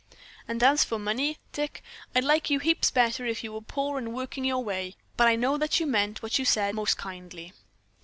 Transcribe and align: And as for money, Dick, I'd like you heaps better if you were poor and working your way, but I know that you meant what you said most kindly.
And 0.47 0.63
as 0.63 0.83
for 0.83 0.97
money, 0.97 1.37
Dick, 1.53 1.83
I'd 2.15 2.23
like 2.23 2.49
you 2.49 2.57
heaps 2.57 2.89
better 2.89 3.23
if 3.27 3.43
you 3.43 3.53
were 3.53 3.61
poor 3.61 3.99
and 3.99 4.15
working 4.15 4.43
your 4.43 4.63
way, 4.63 4.95
but 5.15 5.27
I 5.27 5.35
know 5.35 5.59
that 5.59 5.79
you 5.79 5.85
meant 5.85 6.23
what 6.23 6.39
you 6.39 6.43
said 6.43 6.73
most 6.73 6.97
kindly. 6.97 7.53